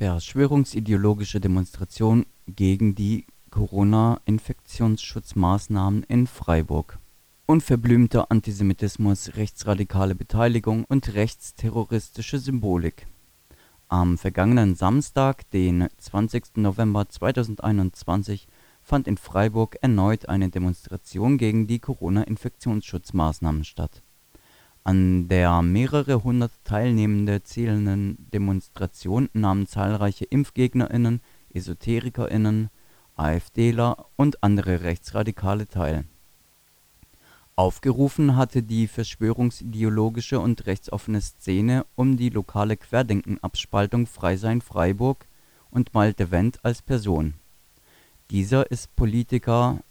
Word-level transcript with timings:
Verschwörungsideologische 0.00 1.40
Demonstration 1.40 2.24
gegen 2.46 2.94
die 2.94 3.26
Corona-Infektionsschutzmaßnahmen 3.50 6.04
in 6.04 6.26
Freiburg. 6.26 6.98
Unverblümter 7.44 8.30
Antisemitismus, 8.30 9.36
rechtsradikale 9.36 10.14
Beteiligung 10.14 10.86
und 10.86 11.12
rechtsterroristische 11.12 12.38
Symbolik. 12.38 13.06
Am 13.88 14.16
vergangenen 14.16 14.74
Samstag, 14.74 15.50
den 15.50 15.86
20. 15.98 16.56
November 16.56 17.06
2021, 17.06 18.48
fand 18.80 19.06
in 19.06 19.18
Freiburg 19.18 19.76
erneut 19.82 20.30
eine 20.30 20.48
Demonstration 20.48 21.36
gegen 21.36 21.66
die 21.66 21.78
Corona-Infektionsschutzmaßnahmen 21.78 23.64
statt 23.64 24.02
an 24.90 25.28
der 25.28 25.62
mehrere 25.62 26.24
hundert 26.24 26.50
Teilnehmende 26.64 27.44
zählenden 27.44 28.26
Demonstration 28.32 29.28
nahmen 29.32 29.68
zahlreiche 29.68 30.24
ImpfgegnerInnen, 30.24 31.20
EsoterikerInnen, 31.54 32.70
AfDler 33.14 34.06
und 34.16 34.42
andere 34.42 34.82
Rechtsradikale 34.82 35.68
teil. 35.68 36.06
Aufgerufen 37.54 38.34
hatte 38.34 38.64
die 38.64 38.88
verschwörungsideologische 38.88 40.40
und 40.40 40.66
rechtsoffene 40.66 41.20
Szene 41.20 41.86
um 41.94 42.16
die 42.16 42.30
lokale 42.30 42.76
Querdenken-Abspaltung 42.76 44.08
Freisein 44.08 44.60
Freiburg 44.60 45.28
und 45.70 45.94
Malte 45.94 46.32
Wendt 46.32 46.58
als 46.64 46.82
Person. 46.82 47.34
Dieser 48.32 48.68
ist 48.72 48.96
Politiker 48.96 49.84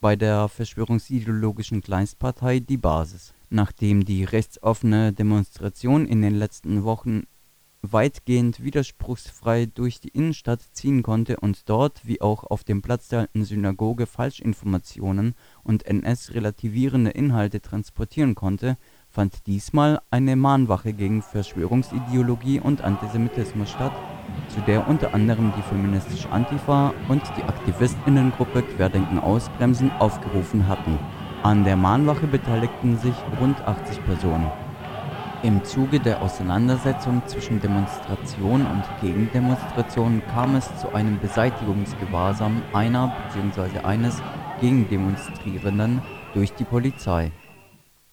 bei 0.00 0.16
der 0.16 0.48
verschwörungsideologischen 0.48 1.82
Kleinstpartei 1.82 2.58
Die 2.58 2.78
Basis 2.78 3.32
Nachdem 3.52 4.04
die 4.04 4.22
rechtsoffene 4.22 5.12
Demonstration 5.12 6.06
in 6.06 6.22
den 6.22 6.36
letzten 6.36 6.84
Wochen 6.84 7.24
weitgehend 7.82 8.62
widerspruchsfrei 8.62 9.66
durch 9.66 9.98
die 9.98 10.10
Innenstadt 10.10 10.62
ziehen 10.72 11.02
konnte 11.02 11.38
und 11.38 11.68
dort 11.68 12.06
wie 12.06 12.20
auch 12.20 12.44
auf 12.44 12.62
dem 12.62 12.80
Platz 12.80 13.08
der 13.08 13.20
alten 13.20 13.44
Synagoge 13.44 14.06
Falschinformationen 14.06 15.34
und 15.64 15.84
NS-relativierende 15.84 17.10
Inhalte 17.10 17.60
transportieren 17.60 18.36
konnte, 18.36 18.76
fand 19.08 19.46
diesmal 19.48 20.00
eine 20.10 20.36
Mahnwache 20.36 20.92
gegen 20.92 21.20
Verschwörungsideologie 21.20 22.60
und 22.60 22.82
Antisemitismus 22.82 23.70
statt, 23.70 23.92
zu 24.48 24.60
der 24.60 24.86
unter 24.86 25.12
anderem 25.12 25.52
die 25.56 25.62
feministische 25.62 26.30
Antifa 26.30 26.94
und 27.08 27.22
die 27.36 27.42
Aktivistinnengruppe 27.42 28.62
Querdenken 28.62 29.18
ausbremsen 29.18 29.90
aufgerufen 29.98 30.68
hatten 30.68 30.98
an 31.42 31.64
der 31.64 31.76
Mahnwache 31.76 32.26
beteiligten 32.26 32.98
sich 32.98 33.14
rund 33.40 33.60
80 33.62 34.04
Personen. 34.04 34.50
Im 35.42 35.64
Zuge 35.64 35.98
der 35.98 36.20
Auseinandersetzung 36.20 37.22
zwischen 37.26 37.60
Demonstration 37.60 38.66
und 38.66 38.84
Gegendemonstration 39.00 40.22
kam 40.30 40.54
es 40.56 40.68
zu 40.78 40.92
einem 40.92 41.18
Beseitigungsgewahrsam 41.18 42.60
einer 42.74 43.16
bzw. 43.32 43.78
eines 43.78 44.22
Gegendemonstrierenden 44.60 46.02
durch 46.34 46.52
die 46.52 46.64
Polizei. 46.64 47.32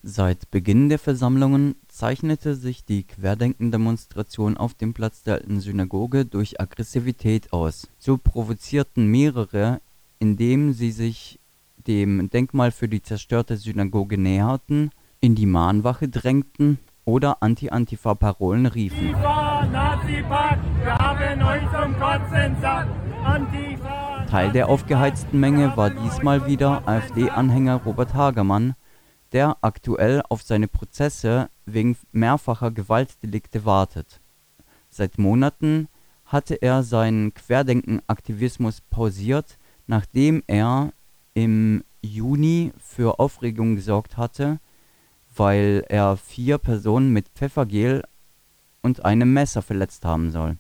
Seit 0.04 0.50
Beginn 0.52 0.88
der 0.88 1.00
Versammlungen 1.00 1.76
zeichnete 1.90 2.56
sich 2.56 2.86
die 2.86 3.04
Querdenken-Demonstration 3.04 4.56
auf 4.56 4.74
dem 4.74 4.94
Platz 4.94 5.24
der 5.24 5.34
Alten 5.36 5.60
Synagoge 5.60 6.24
durch 6.24 6.62
Aggressivität 6.62 7.52
aus. 7.52 7.90
So 8.00 8.18
provozierten 8.18 9.08
mehrere, 9.08 9.82
indem 10.20 10.72
sie 10.72 10.92
sich 10.92 11.42
dem 11.88 12.30
Denkmal 12.30 12.72
für 12.72 12.88
die 12.88 13.02
zerstörte 13.02 13.58
Synagoge 13.58 14.18
näherten, 14.18 14.92
in 15.20 15.36
die 15.36 15.46
Mahnwache 15.46 16.08
drängten 16.10 16.80
oder 17.06 17.42
Anti-Antifa-Parolen 17.42 18.66
riefen. 18.66 19.16
Teil 24.30 24.52
der 24.52 24.68
aufgeheizten 24.68 25.40
Menge 25.40 25.78
war 25.78 25.90
diesmal 25.90 26.46
wieder 26.46 26.88
AfD-Anhänger 26.88 27.82
Robert 27.86 28.14
Hagermann, 28.14 28.76
der 29.32 29.58
aktuell 29.62 30.22
auf 30.30 30.42
seine 30.42 30.68
Prozesse 30.68 31.50
wegen 31.66 31.98
mehrfacher 32.12 32.72
Gewaltdelikte 32.72 33.66
wartet. 33.66 34.22
Seit 34.90 35.18
Monaten 35.18 35.88
hatte 36.26 36.56
er 36.56 36.84
seinen 36.84 37.34
Querdenken-Aktivismus 37.34 38.82
pausiert, 38.82 39.58
nachdem 39.86 40.44
er 40.48 40.92
im 41.34 41.84
Juni 42.02 42.72
für 42.78 43.20
Aufregung 43.20 43.76
gesorgt 43.76 44.18
hatte, 44.18 44.60
weil 45.36 45.84
er 45.90 46.18
vier 46.18 46.58
Personen 46.58 47.12
mit 47.12 47.30
Pfeffergel 47.30 48.04
und 48.82 49.06
einem 49.06 49.34
Messer 49.34 49.62
verletzt 49.62 50.06
haben 50.06 50.32
soll. 50.32 50.58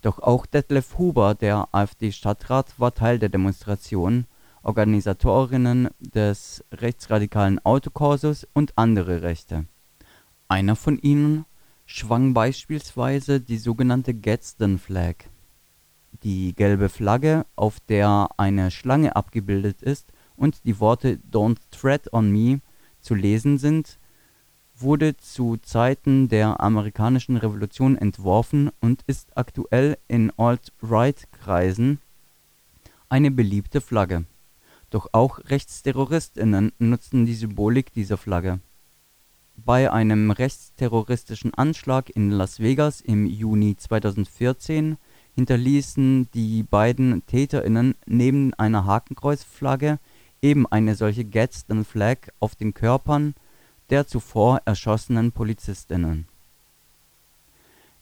Doch 0.00 0.18
auch 0.18 0.46
Detlef 0.46 0.98
Huber, 0.98 1.34
der 1.34 1.68
AfD-Stadtrat, 1.72 2.78
war 2.78 2.92
Teil 2.92 3.18
der 3.18 3.28
Demonstration, 3.28 4.26
Organisatorinnen 4.62 5.88
des 6.00 6.64
rechtsradikalen 6.72 7.58
Autokorsos 7.64 8.46
und 8.52 8.76
andere 8.76 9.22
Rechte. 9.22 9.66
Einer 10.48 10.76
von 10.76 10.98
ihnen 10.98 11.44
schwang 11.86 12.34
beispielsweise 12.34 13.40
die 13.40 13.58
sogenannte 13.58 14.14
Gadsden 14.14 14.78
Flag 14.78 15.24
die 16.22 16.54
gelbe 16.54 16.88
Flagge, 16.88 17.46
auf 17.56 17.80
der 17.80 18.28
eine 18.36 18.70
Schlange 18.70 19.16
abgebildet 19.16 19.82
ist 19.82 20.12
und 20.36 20.64
die 20.64 20.80
Worte 20.80 21.18
Don't 21.30 21.58
Tread 21.70 22.12
on 22.12 22.30
Me 22.30 22.60
zu 23.00 23.14
lesen 23.14 23.58
sind, 23.58 23.98
wurde 24.76 25.16
zu 25.16 25.56
Zeiten 25.58 26.28
der 26.28 26.60
Amerikanischen 26.60 27.36
Revolution 27.36 27.96
entworfen 27.96 28.70
und 28.80 29.02
ist 29.06 29.36
aktuell 29.36 29.98
in 30.08 30.32
Alt-Right-Kreisen 30.36 31.98
eine 33.08 33.30
beliebte 33.30 33.80
Flagge. 33.80 34.24
Doch 34.90 35.08
auch 35.12 35.38
RechtsterroristInnen 35.44 36.72
nutzen 36.78 37.26
die 37.26 37.34
Symbolik 37.34 37.92
dieser 37.92 38.16
Flagge. 38.16 38.60
Bei 39.56 39.92
einem 39.92 40.30
rechtsterroristischen 40.30 41.52
Anschlag 41.54 42.08
in 42.10 42.30
Las 42.30 42.58
Vegas 42.58 43.00
im 43.00 43.26
Juni 43.26 43.76
2014 43.76 44.96
hinterließen 45.34 46.30
die 46.32 46.62
beiden 46.62 47.24
TäterInnen 47.26 47.94
neben 48.06 48.54
einer 48.54 48.86
Hakenkreuzflagge 48.86 49.98
eben 50.42 50.66
eine 50.66 50.94
solche 50.94 51.24
Gadsden 51.24 51.84
Flag 51.84 52.28
auf 52.40 52.54
den 52.54 52.74
Körpern 52.74 53.34
der 53.90 54.06
zuvor 54.06 54.60
erschossenen 54.64 55.32
PolizistInnen. 55.32 56.26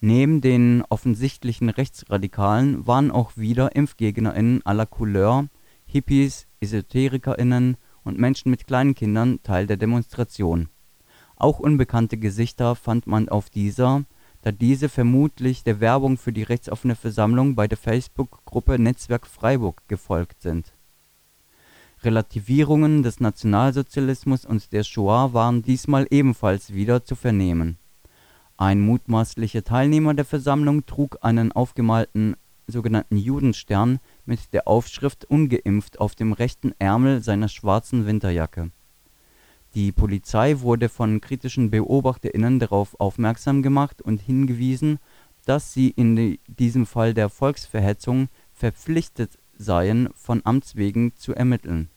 Neben 0.01 0.41
den 0.41 0.83
offensichtlichen 0.89 1.69
Rechtsradikalen 1.69 2.87
waren 2.87 3.11
auch 3.11 3.37
wieder 3.37 3.77
ImpfgegnerInnen 3.77 4.65
aller 4.65 4.87
Couleur, 4.87 5.49
Hippies, 5.87 6.47
EsoterikerInnen 6.61 7.77
und 8.03 8.19
Menschen 8.19 8.51
mit 8.51 8.67
kleinen 8.67 8.95
Kindern 8.95 9.43
Teil 9.43 9.67
der 9.67 9.77
Demonstration. 9.77 10.71
Auch 11.37 11.59
unbekannte 11.59 12.17
Gesichter 12.17 12.77
fand 12.77 13.07
man 13.07 13.29
auf 13.29 13.51
dieser 13.51 14.05
da 14.43 14.53
diese 14.53 14.89
vermutlich 14.89 15.65
der 15.65 15.81
Werbung 15.81 16.17
für 16.17 16.33
die 16.33 16.43
rechtsoffene 16.43 16.97
Versammlung 16.97 17.55
bei 17.55 17.69
der 17.69 17.77
Facebook-Gruppe 17.77 18.79
Netzwerk 18.79 19.27
Freiburg 19.27 19.83
gefolgt 19.87 20.41
sind. 20.41 20.73
Relativierungen 22.03 23.03
des 23.03 23.21
Nationalsozialismus 23.21 24.45
und 24.45 24.73
der 24.73 24.85
Shoah 24.85 25.33
waren 25.33 25.63
diesmal 25.63 26.07
ebenfalls 26.11 26.73
wieder 26.73 27.05
zu 27.05 27.15
vernehmen. 27.15 27.79
Ein 28.57 28.81
mutmaßlicher 28.81 29.65
Teilnehmer 29.65 30.15
der 30.15 30.25
Versammlung 30.25 30.87
trug 30.87 31.19
einen 31.23 31.53
aufgemalten 31.53 32.37
sogenannten 32.67 33.17
Judenstern 33.17 33.99
mit 34.27 34.53
der 34.53 34.69
Aufschrift 34.69 35.25
ungeimpft 35.25 35.99
auf 35.99 36.15
dem 36.15 36.33
rechten 36.33 36.73
Ärmel 36.79 37.23
seiner 37.23 37.49
schwarzen 37.49 38.07
Winterjacke 38.07 38.71
die 39.75 39.93
Polizei 39.93 40.61
wurde 40.61 40.89
von 40.89 41.21
kritischen 41.21 41.71
BeobachterInnen 41.71 42.59
darauf 42.59 42.99
aufmerksam 42.99 43.63
gemacht 43.63 44.03
und 44.03 44.21
hingewiesen, 44.21 44.99
dass 45.47 45.73
sie 45.73 45.91
in 45.91 46.39
diesem 46.49 46.87
Fall 46.87 47.15
der 47.15 47.29
Volksverhetzung 47.29 48.29
verpflichtet 48.53 49.39
seien, 49.61 50.09
von 50.15 50.41
Amts 50.45 50.77
wegen 50.77 51.15
zu 51.17 51.35
ermitteln. 51.35 51.89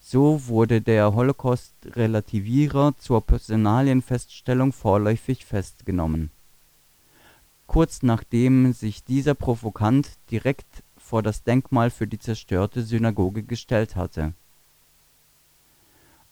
So 0.00 0.46
wurde 0.48 0.80
der 0.80 1.14
Holocaust-Relativierer 1.14 2.94
zur 2.98 3.20
Personalienfeststellung 3.20 4.72
vorläufig 4.72 5.44
festgenommen. 5.44 6.30
Kurz 7.66 8.02
nachdem 8.02 8.72
sich 8.72 9.04
dieser 9.04 9.34
Provokant 9.34 10.08
direkt 10.30 10.82
vor 10.96 11.22
das 11.22 11.44
Denkmal 11.44 11.90
für 11.90 12.06
die 12.06 12.18
zerstörte 12.18 12.82
Synagoge 12.82 13.42
gestellt 13.42 13.94
hatte 13.96 14.34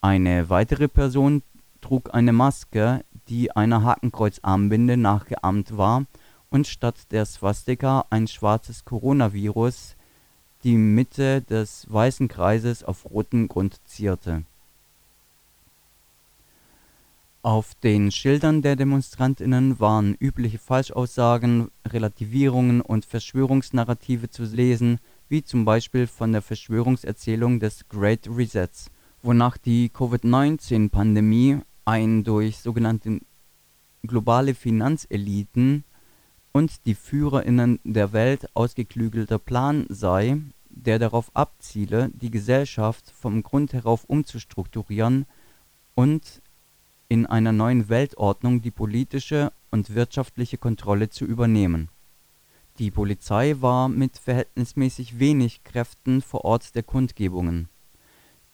eine 0.00 0.49
weitere 0.49 0.88
Person 0.88 1.43
trug 1.82 2.14
eine 2.14 2.32
Maske, 2.32 3.05
die 3.29 3.55
einer 3.55 3.82
Hakenkreuzarmbinde 3.82 4.97
nachgeahmt 4.97 5.76
war 5.76 6.06
und 6.50 6.67
statt 6.67 7.11
der 7.11 7.25
Swastika 7.25 8.05
ein 8.11 8.29
schwarzes 8.29 8.85
Coronavirus 8.85 9.97
die 10.62 10.76
Mitte 10.76 11.41
des 11.41 11.87
weißen 11.88 12.29
Kreises 12.29 12.85
auf 12.85 13.11
rotem 13.11 13.49
Grund 13.49 13.81
zierte. 13.87 14.44
Auf 17.43 17.75
den 17.76 18.12
Schildern 18.12 18.61
der 18.61 18.76
Demonstrantinnen 18.76 19.81
waren 19.81 20.14
übliche 20.20 20.58
Falschaussagen, 20.58 21.70
Relativierungen 21.87 22.82
und 22.82 23.06
Verschwörungsnarrative 23.06 24.29
zu 24.29 24.43
lesen, 24.43 24.99
wie 25.31 25.43
zum 25.43 25.64
Beispiel 25.64 26.06
von 26.06 26.32
der 26.32 26.43
Verschwörungserzählung 26.43 27.58
des 27.58 27.88
Great 27.88 28.29
Resets, 28.29 28.91
wonach 29.23 29.56
die 29.56 29.88
Covid-19-Pandemie 29.88 31.61
ein 31.87 32.25
durch 32.25 32.58
sogenannte 32.58 33.20
globale 34.02 34.55
Finanzeliten 34.55 35.85
und 36.52 36.87
die 36.87 36.94
Führerinnen 36.94 37.81
der 37.85 38.12
Welt 38.12 38.49
ausgeklügelter 38.55 39.38
Plan 39.38 39.87
sei, 39.88 40.38
der 40.69 40.99
darauf 40.99 41.31
abziele, 41.35 42.11
die 42.14 42.31
Gesellschaft 42.31 43.11
vom 43.11 43.43
Grund 43.43 43.73
herauf 43.73 44.05
umzustrukturieren 44.05 45.26
und 45.94 46.43
in 47.08 47.26
einer 47.26 47.52
neuen 47.52 47.88
Weltordnung 47.88 48.62
die 48.62 48.70
politische 48.70 49.52
und 49.70 49.94
wirtschaftliche 49.94 50.58
Kontrolle 50.58 51.11
zu 51.11 51.25
übernehmen. 51.25 51.88
Die 52.79 52.91
Polizei 52.91 53.56
war 53.61 53.88
mit 53.88 54.17
verhältnismäßig 54.17 55.19
wenig 55.19 55.64
Kräften 55.64 56.23
vor 56.23 56.44
Ort 56.44 56.75
der 56.75 56.82
Kundgebungen. 56.82 57.69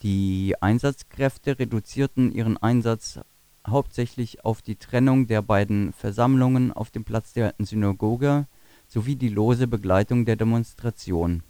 Die 0.02 0.54
Einsatzkräfte 0.60 1.58
reduzierten 1.58 2.32
ihren 2.32 2.56
Einsatz 2.56 3.20
hauptsächlich 3.66 4.44
auf 4.44 4.62
die 4.62 4.76
Trennung 4.76 5.26
der 5.26 5.42
beiden 5.42 5.92
Versammlungen 5.92 6.72
auf 6.72 6.90
dem 6.90 7.04
Platz 7.04 7.32
der 7.32 7.46
Alten 7.46 7.64
Synagoge 7.64 8.46
sowie 8.88 9.16
die 9.16 9.28
lose 9.28 9.66
Begleitung 9.66 10.24
der 10.24 10.36
Demonstration. 10.36 11.42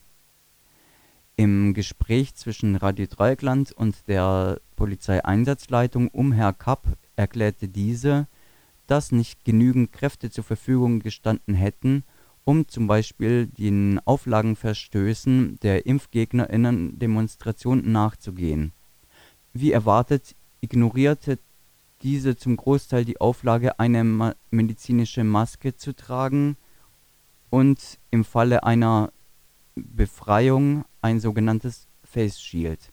Im 1.36 1.74
Gespräch 1.74 2.34
zwischen 2.34 2.76
Radio 2.76 3.06
Dreieckland 3.06 3.72
und 3.72 4.08
der 4.08 4.58
Polizeieinsatzleitung 4.74 6.08
um 6.08 6.32
Herr 6.32 6.54
Kapp 6.54 6.96
erklärte 7.14 7.68
diese, 7.68 8.26
dass 8.86 9.12
nicht 9.12 9.44
genügend 9.44 9.92
Kräfte 9.92 10.30
zur 10.30 10.44
Verfügung 10.44 11.00
gestanden 11.00 11.54
hätten, 11.54 12.04
um 12.44 12.68
zum 12.68 12.86
Beispiel 12.86 13.48
den 13.48 14.00
Auflagenverstößen 14.04 15.58
der 15.60 15.84
ImpfgegnerInnen-Demonstration 15.84 17.90
nachzugehen. 17.90 18.72
Wie 19.52 19.72
erwartet 19.72 20.36
ignorierte 20.60 21.38
diese 22.02 22.36
zum 22.36 22.56
Großteil 22.56 23.04
die 23.04 23.20
Auflage, 23.20 23.78
eine 23.78 24.34
medizinische 24.50 25.24
Maske 25.24 25.76
zu 25.76 25.94
tragen 25.94 26.56
und 27.50 27.98
im 28.10 28.24
Falle 28.24 28.64
einer 28.64 29.12
Befreiung 29.74 30.84
ein 31.02 31.20
sogenanntes 31.20 31.88
Face 32.04 32.40
Shield. 32.40 32.92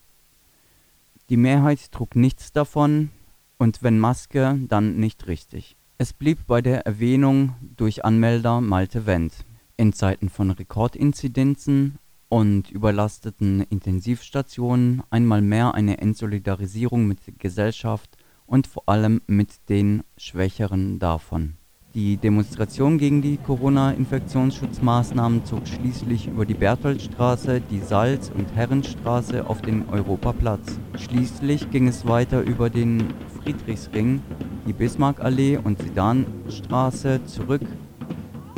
Die 1.30 1.38
Mehrheit 1.38 1.92
trug 1.92 2.16
nichts 2.16 2.52
davon 2.52 3.10
und 3.58 3.82
wenn 3.82 4.00
Maske, 4.00 4.60
dann 4.68 4.98
nicht 4.98 5.28
richtig. 5.28 5.78
Es 5.98 6.12
blieb 6.12 6.48
bei 6.48 6.62
der 6.62 6.86
Erwähnung 6.86 7.56
durch 7.78 8.04
Anmelder 8.04 8.60
Malte 8.62 9.06
Wendt. 9.06 9.46
In 9.78 9.94
Zeiten 9.94 10.30
von 10.30 10.52
Rekordinzidenzen 10.52 11.98
und 12.30 12.70
überlasteten 12.72 13.62
Intensivstationen 13.62 15.04
einmal 15.10 15.42
mehr 15.42 15.74
eine 15.74 16.00
Entsolidarisierung 16.00 17.08
mit 17.08 17.26
der 17.26 17.36
Gesellschaft 17.36 18.18
und 18.54 18.68
vor 18.68 18.84
allem 18.86 19.20
mit 19.26 19.68
den 19.68 20.04
Schwächeren 20.16 21.00
davon. 21.00 21.56
Die 21.96 22.18
Demonstration 22.18 23.00
gegen 23.00 23.24
die 23.24 23.38
Corona-Infektionsschutzmaßnahmen 23.38 25.44
zog 25.44 25.68
schließlich 25.68 26.28
über 26.28 26.46
die 26.46 26.54
Bertholdstraße, 26.54 27.62
die 27.62 27.80
Salz- 27.80 28.30
und 28.30 28.56
Herrenstraße 28.56 29.50
auf 29.50 29.64
den 29.64 29.90
Europaplatz. 29.90 30.78
Schließlich 31.00 31.72
ging 31.72 31.88
es 31.88 32.08
weiter 32.08 32.42
über 32.42 32.70
den 32.70 33.16
Friedrichsring, 33.42 34.22
die 34.68 34.74
Bismarckallee 34.74 35.58
und 35.58 35.82
Sedanstraße 35.82 37.26
zurück 37.26 37.64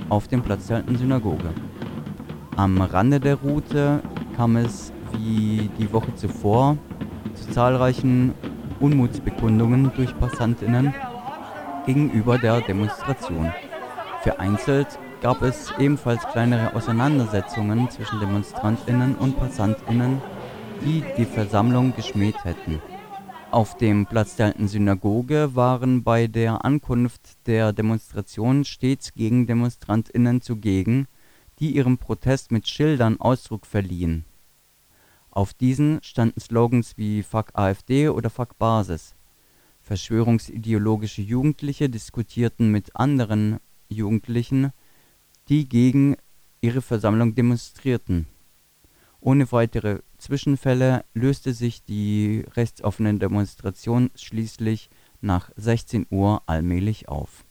auf 0.10 0.28
den 0.28 0.42
Platz 0.42 0.68
der 0.68 0.76
alten 0.78 0.98
Synagoge. 0.98 1.54
Am 2.58 2.82
Rande 2.82 3.22
der 3.22 3.36
Route 3.36 4.02
kam 4.36 4.58
es 4.58 4.92
wie 5.14 5.70
die 5.80 5.94
Woche 5.94 6.14
zuvor 6.16 6.78
zu 7.34 7.50
zahlreichen 7.52 8.34
Unmutsbekundungen 8.80 9.92
durch 9.96 10.18
Passantinnen 10.20 10.94
gegenüber 11.86 12.38
der 12.38 12.62
Demonstration. 12.62 13.52
Vereinzelt 14.22 15.00
gab 15.22 15.42
es 15.42 15.72
ebenfalls 15.80 16.28
kleinere 16.28 16.76
Auseinandersetzungen 16.76 17.90
zwischen 17.90 18.20
Demonstrantinnen 18.20 19.16
und 19.16 19.38
Passantinnen, 19.38 20.22
die 20.84 21.04
die 21.18 21.26
Versammlung 21.26 21.96
geschmäht 21.96 22.44
hätten. 22.44 22.82
Auf 23.52 23.78
dem 23.78 24.06
Platz 24.06 24.36
der 24.36 24.48
alten 24.48 24.68
Synagoge 24.68 25.56
waren 25.56 26.04
bei 26.04 26.28
der 26.28 26.66
Ankunft 26.66 27.22
der 27.48 27.72
Demonstration 27.72 28.66
stets 28.66 29.14
Gegendemonstrantinnen 29.14 30.42
zugegen, 30.42 31.08
die 31.60 31.72
ihrem 31.72 31.98
Protest 31.98 32.52
mit 32.52 32.68
Schildern 32.68 33.20
Ausdruck 33.22 33.66
verliehen. 33.66 34.26
Auf 35.36 35.54
diesen 35.54 36.02
standen 36.02 36.40
Slogans 36.40 36.94
wie 36.96 37.22
Fuck 37.22 37.50
AfD 37.56 38.08
oder 38.08 38.30
Fuck 38.30 38.58
Basis. 38.58 39.16
Verschwörungsideologische 39.82 41.22
Jugendliche 41.22 41.90
diskutierten 41.90 42.72
mit 42.72 42.96
anderen 42.96 43.60
Jugendlichen, 43.90 44.72
die 45.50 45.68
gegen 45.68 46.16
ihre 46.62 46.82
Versammlung 46.82 47.36
demonstrierten. 47.36 48.28
Ohne 49.20 49.52
weitere 49.52 50.00
Zwischenfälle 50.18 51.04
löste 51.14 51.54
sich 51.54 51.84
die 51.84 52.46
rechtsoffene 52.56 53.16
Demonstration 53.16 54.12
schließlich 54.16 54.90
nach 55.20 55.52
16 55.58 56.08
Uhr 56.12 56.44
allmählich 56.46 57.10
auf 57.10 57.45